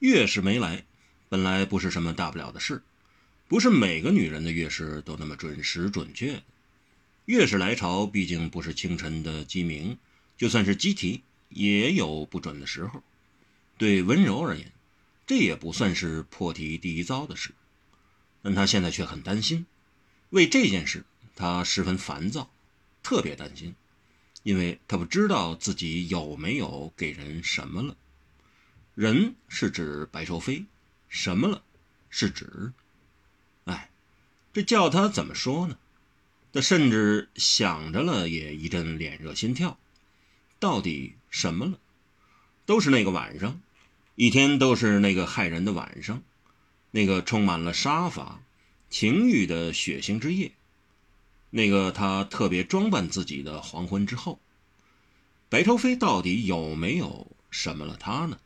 [0.00, 0.84] 月事没来，
[1.28, 2.82] 本来不是什么大不了的事，
[3.48, 6.42] 不是每个女人的月事都那么准时准确。
[7.26, 9.96] 月事来潮毕竟不是清晨的鸡鸣，
[10.36, 13.02] 就算是鸡啼，也有不准的时候。
[13.78, 14.72] 对温柔而言，
[15.26, 17.52] 这也不算是破题第一遭的事，
[18.42, 19.64] 但她现在却很担心。
[20.30, 21.04] 为这件事，
[21.34, 22.50] 她十分烦躁，
[23.02, 23.74] 特别担心，
[24.42, 27.96] 因为她不知道自己有没有给人什么了。
[28.94, 30.64] 人是指白寿飞，
[31.08, 31.62] 什么了？
[32.10, 32.72] 是指……
[33.64, 33.90] 哎，
[34.52, 35.76] 这叫他怎么说呢？
[36.52, 39.76] 他甚至想着了，也一阵脸热心跳。
[40.60, 41.78] 到底什么了？
[42.64, 43.60] 都是那个晚上，
[44.14, 46.22] 一天都是那个害人的晚上，
[46.92, 48.40] 那个充满了杀伐、
[48.88, 50.52] 情欲的血腥之夜，
[51.50, 54.38] 那个他特别装扮自己的黄昏之后，
[55.48, 58.38] 白愁飞到底有没有什么了他呢？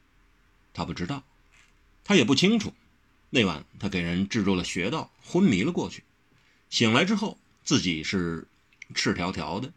[0.78, 1.24] 他不知道，
[2.04, 2.72] 他也不清楚。
[3.30, 6.04] 那晚他给人制住了穴道，昏迷了过去。
[6.70, 8.46] 醒来之后，自己是
[8.94, 9.72] 赤条条的。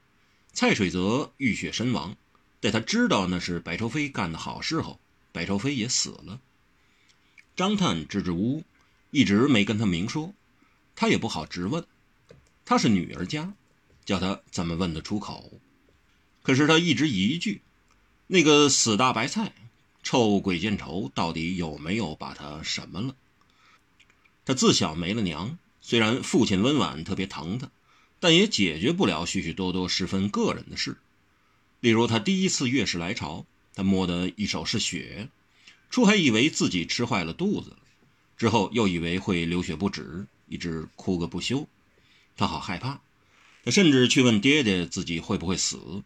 [0.54, 2.16] 蔡水泽浴血身亡，
[2.62, 5.00] 在他知道那是白愁飞干的好事后，
[5.32, 6.40] 白愁飞也死了。
[7.56, 8.64] 张探支支吾吾，
[9.10, 10.36] 一直没跟他明说，
[10.96, 11.84] 他也不好直问。
[12.64, 13.54] 他是女儿家，
[14.06, 15.60] 叫他怎么问得出口？
[16.44, 17.62] 可是他一直一句
[18.28, 19.52] ：“那个死大白菜。”
[20.04, 23.16] 臭鬼见愁，到底有没有把他什么了？
[24.44, 27.70] 他自小没了娘，虽然父亲温婉特别疼他，
[28.20, 30.98] 但也解决不了许许多多十分个人的事。
[31.80, 35.30] 例如，他第一次月事来潮，他摸得一手是血，
[35.90, 37.78] 初还以为自己吃坏了肚子了，
[38.38, 41.68] 之后又以为会流血不止，一直哭个不休。
[42.36, 43.02] 他好害怕，
[43.64, 46.04] 他甚至去问爹爹自己会不会死。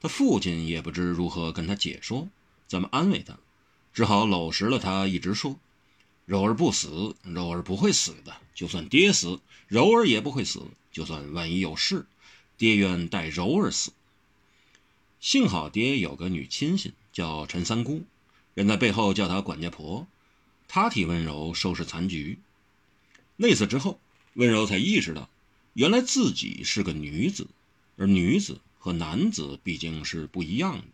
[0.00, 2.28] 他父亲也不知如何跟他解说。
[2.68, 3.36] 怎么安慰他？
[3.92, 5.58] 只好搂实了他，一直说
[6.24, 8.36] ：“柔儿不死，柔儿不会死的。
[8.54, 10.62] 就算爹死，柔儿也不会死。
[10.92, 12.06] 就算万一有事，
[12.56, 13.92] 爹愿代柔儿死。”
[15.18, 18.04] 幸好爹有个女亲信叫陈三姑，
[18.54, 20.06] 人在背后叫她管家婆，
[20.68, 22.38] 她替温柔收拾残局。
[23.36, 23.98] 那次之后，
[24.34, 25.28] 温柔才意识到，
[25.72, 27.48] 原来自己是个女子，
[27.96, 30.84] 而女子和男子毕竟是不一样的。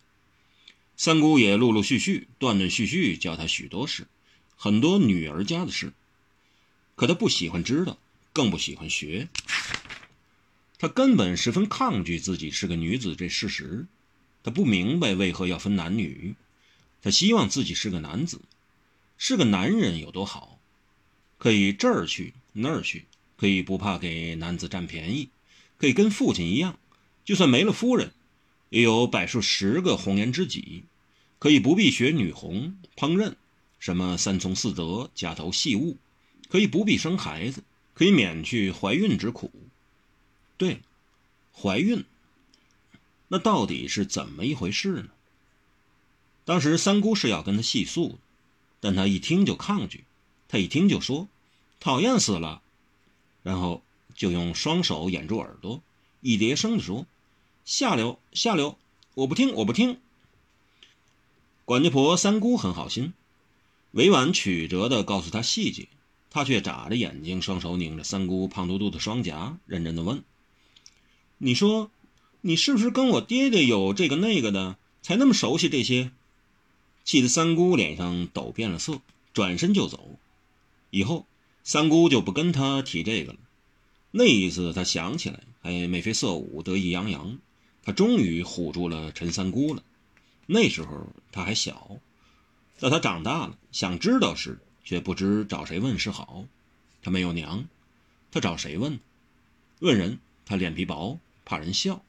[0.96, 4.06] 三姑也陆陆续续、断断续续教他许多事，
[4.56, 5.92] 很多女儿家的事。
[6.94, 7.98] 可他不喜欢知道，
[8.32, 9.28] 更不喜欢学。
[10.78, 13.86] 他根本十分抗拒自己是个女子这事实。
[14.42, 16.34] 他不明白为何要分男女。
[17.02, 18.40] 他希望自己是个男子，
[19.18, 20.58] 是个男人有多好，
[21.38, 23.06] 可以这儿去那儿去，
[23.36, 25.28] 可以不怕给男子占便宜，
[25.76, 26.78] 可以跟父亲一样，
[27.24, 28.12] 就算没了夫人。
[28.74, 30.82] 也有百数十个红颜知己，
[31.38, 33.34] 可以不必学女红烹饪，
[33.78, 35.96] 什么三从四德、家头细务，
[36.48, 37.62] 可以不必生孩子，
[37.94, 39.52] 可以免去怀孕之苦。
[40.56, 40.80] 对，
[41.56, 42.04] 怀孕，
[43.28, 45.10] 那到底是怎么一回事呢？
[46.44, 48.18] 当时三姑是要跟他细诉，
[48.80, 50.02] 但他一听就抗拒，
[50.48, 51.28] 他一听就说
[51.78, 52.60] 讨厌死了，
[53.44, 53.84] 然后
[54.16, 55.80] 就用双手掩住耳朵，
[56.22, 57.06] 一叠声地说。
[57.64, 58.76] 下流，下流！
[59.14, 59.98] 我不听，我不听。
[61.64, 63.14] 管家婆三姑很好心，
[63.92, 65.88] 委婉曲折地告诉他细节，
[66.28, 70.22] 他却眨着眼睛，双手拧着三姑胖嘟嘟的双颊，认真地问
[71.38, 71.90] ：“你说，
[72.42, 76.10] 你是不是跟我爹爹有这个那个的，才那么熟悉这些？”
[77.02, 79.00] 气得三姑脸上抖变了色，
[79.32, 80.18] 转身就走。
[80.90, 81.26] 以后
[81.62, 83.38] 三姑就不跟他提这个了。
[84.10, 87.38] 那一次，他想起来，还眉飞色舞，得意洋洋。
[87.84, 89.82] 他终于唬住了陈三姑了。
[90.46, 91.98] 那时候他还小，
[92.78, 96.46] 到他长大了，想知道时，却不知找谁问是好。
[97.02, 97.66] 他没有娘，
[98.30, 98.98] 他找谁问？
[99.80, 102.02] 问人，他脸皮薄，怕人笑。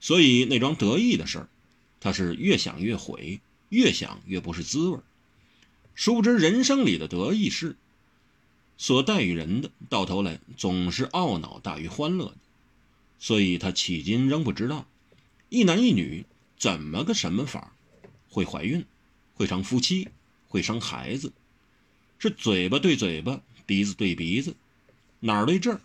[0.00, 1.48] 所以那桩得意的事儿，
[2.00, 3.40] 他是越想越悔，
[3.70, 4.98] 越想越不是滋味。
[5.94, 7.76] 殊不知人生里的得意事，
[8.76, 12.36] 所待于人的，到头来总是懊恼大于欢乐的。
[13.24, 14.86] 所以他迄今仍不知道，
[15.48, 16.26] 一男一女
[16.58, 17.74] 怎么个什么法
[18.28, 18.84] 会怀孕，
[19.32, 20.08] 会成夫妻，
[20.46, 21.32] 会生孩子，
[22.18, 24.54] 是嘴巴对嘴巴，鼻子对鼻子，
[25.20, 25.80] 哪儿对这儿？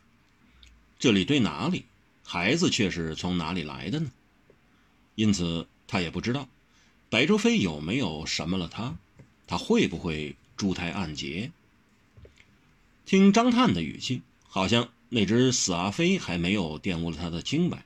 [0.99, 1.85] 这里对哪里？
[2.25, 4.11] 孩子却是从哪里来的呢？
[5.15, 6.49] 因此他也不知道，
[7.09, 8.97] 白周飞有没有什么了他，
[9.47, 11.53] 他会不会珠胎暗结？
[13.05, 14.89] 听张探的语气，好像。
[15.09, 17.83] 那只死阿飞还没有玷污了他的清白，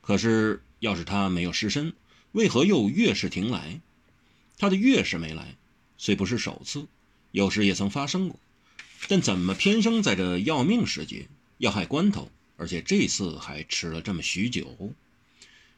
[0.00, 1.92] 可是要是他没有失身，
[2.32, 3.80] 为何又月事停来？
[4.56, 5.56] 他的月事没来，
[5.98, 6.86] 虽不是首次，
[7.30, 8.40] 有时也曾发生过，
[9.08, 11.28] 但怎么偏生在这要命时节、
[11.58, 14.94] 要害关头，而且这次还吃了这么许久？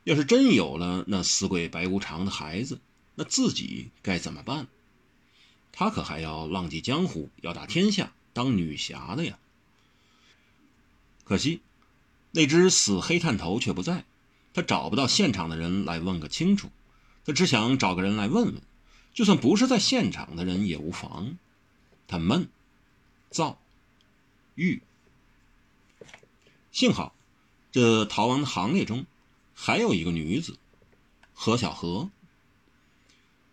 [0.05, 2.81] 要是真有了那死鬼白无常的孩子，
[3.17, 4.67] 那自己该怎么办？
[5.73, 9.39] 他可还要浪迹江湖，要打天下，当女侠的呀！
[11.31, 11.61] 可惜，
[12.33, 14.05] 那只死黑探头却不在，
[14.53, 16.71] 他找不到现场的人来问个清楚，
[17.25, 18.55] 他只想找个人来问问，
[19.15, 21.39] 就算不是在现场的人也无妨。
[22.09, 22.49] 他闷、
[23.31, 23.61] 躁、
[24.57, 24.83] 郁，
[26.73, 27.15] 幸好
[27.71, 29.07] 这逃亡的行列中。
[29.55, 30.59] 还有一个女子，
[31.33, 32.11] 何小荷。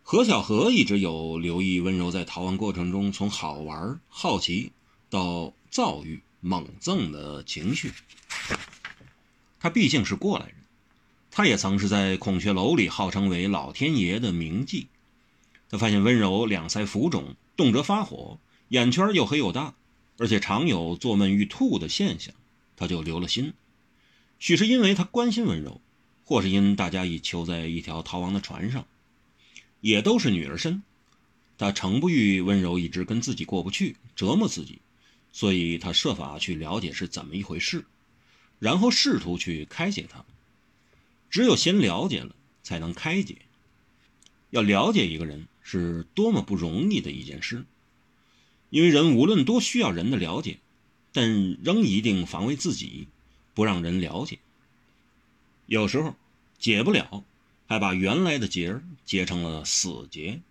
[0.01, 4.71] 何小荷一直有留意温柔在逃亡过程中从好玩、好奇
[5.11, 7.91] 到躁郁、猛憎的情绪。
[9.59, 10.55] 他毕竟是过来人，
[11.31, 14.87] 他也曾是在孔雀楼里号称为老天爷的名妓。
[15.69, 18.39] 他发现温柔两腮浮肿，动辄发火，
[18.69, 19.75] 眼圈又黑又大，
[20.17, 22.33] 而且常有做闷欲吐的现象，
[22.75, 23.53] 他就留了心。
[24.39, 25.81] 许是因为他关心温柔。
[26.29, 28.85] 或是因大家已囚在一条逃亡的船上，
[29.79, 30.83] 也都是女儿身，
[31.57, 34.81] 他诚不欲温柔一直跟自己过不去，折磨自己，
[35.37, 37.85] 所以他设法去了解是怎么一回事，
[38.57, 40.25] 然后试图去开解他。
[41.29, 43.43] 只有先了解了，才能开解。
[44.49, 47.65] 要了解一个人是多么不容易的一件事，
[48.71, 50.57] 因为人无论多需要人的了解，
[51.13, 53.07] 但仍一定防卫自己，
[53.53, 54.39] 不让人了解。
[55.67, 56.15] 有时候
[56.57, 57.23] 解不了，
[57.67, 60.41] 还把原来的结儿结成了死结，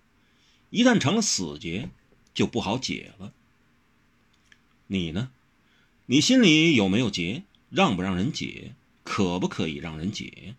[0.70, 1.88] 一旦成了死结，
[2.34, 3.32] 就不好解了。
[4.86, 5.30] 你呢？
[6.06, 7.42] 你心里有没有结？
[7.70, 8.74] 让不让人解？
[9.02, 10.54] 可不可以让人解？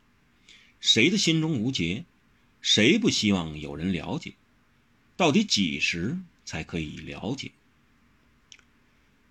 [0.79, 2.03] 谁的心中无结？
[2.61, 4.33] 谁不希望有人了解？
[5.15, 7.51] 到底几时才可以了解？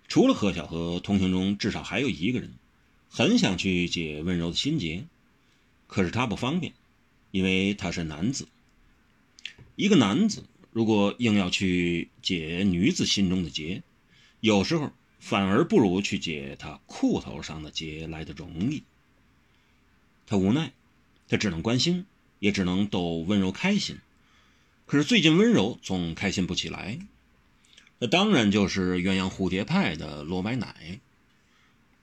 [0.09, 2.55] 除了何小荷，同行中至少还有一个人，
[3.11, 5.05] 很想去解温柔的心结。
[5.87, 6.73] 可是他不方便，
[7.31, 8.49] 因为他是男子。
[9.77, 13.83] 一个男子如果硬要去解女子心中的结，
[14.47, 18.85] 有时候反而不如去解他裤头上的结来的容易。
[20.25, 20.73] 他无奈，
[21.29, 22.07] 他只能关心，
[22.39, 23.99] 也只能逗温柔开心。
[24.87, 27.01] 可是最近温柔总开心不起来，
[27.99, 31.01] 那当然就是鸳鸯蝴蝶派的罗白奶。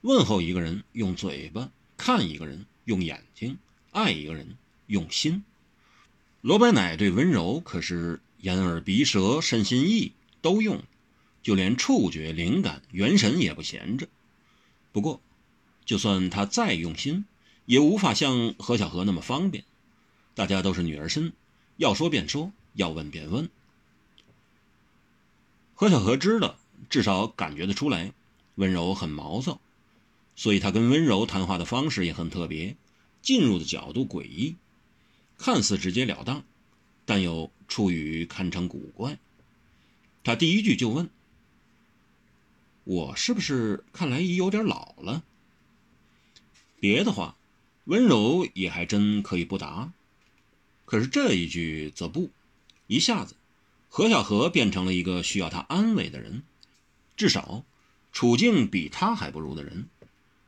[0.01, 3.57] 问候一个人用嘴巴，看一个人用眼睛。
[3.92, 4.57] 爱一个人
[4.88, 5.45] 用心，
[6.42, 10.12] 罗白奶对温柔可是眼耳鼻舌身心意
[10.42, 10.84] 都用，
[11.44, 14.07] 就连触觉灵感元神也不闲着。
[14.92, 15.22] 不过，
[15.86, 17.25] 就算他再用心，
[17.66, 19.63] 也无法像何小荷那么方便。
[20.34, 21.34] 大家都是女儿身，
[21.78, 23.50] 要说便说，要问便问。
[25.75, 26.57] 何小荷知道，
[26.90, 28.13] 至少感觉得出来，
[28.56, 29.60] 温柔很毛躁，
[30.36, 32.75] 所以他跟温柔谈话的方式也很特别。
[33.22, 34.56] 进入的角度诡异，
[35.38, 36.44] 看似直截了当，
[37.06, 39.18] 但又处于堪称古怪。
[40.25, 41.10] 他第一句就问
[42.83, 45.24] ：“我是不是看来已有点老了？”
[46.80, 47.38] 别的话，
[47.85, 49.94] 温柔也还真可以不答。
[50.85, 52.30] 可是这一句则不，
[52.88, 53.35] 一下子，
[53.88, 56.44] 何小荷变成了一个需要他安慰的人，
[57.16, 57.63] 至少
[58.11, 59.87] 处境比他还不如的人。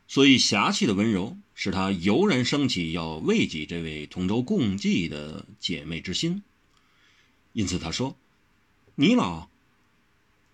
[0.07, 6.43] 所以侠气的温柔使他油然升起要慰藉这位同舟共济的姐妹之心。
[7.53, 8.15] 因此他说
[8.95, 9.49] ：“你老，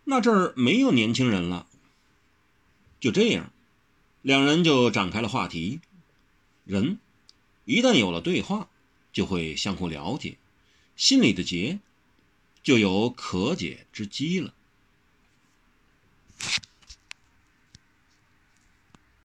[0.03, 1.67] 那这儿没有年轻人了。”
[3.01, 3.51] 就这样
[4.21, 5.81] 两人就展开了话题。
[6.63, 6.99] 人
[7.65, 8.69] 一旦有了对话
[9.11, 10.37] 就会相互了解
[10.95, 11.79] 心里的结
[12.63, 14.53] 就有可解之机了。